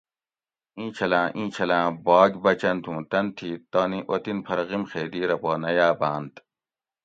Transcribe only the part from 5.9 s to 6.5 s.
باۤنت